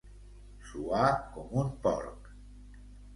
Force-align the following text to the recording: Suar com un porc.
Suar 0.69 1.11
com 1.35 1.53
un 1.65 1.69
porc. 1.83 2.31